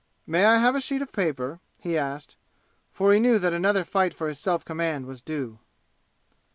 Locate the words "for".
2.91-3.13, 4.15-4.29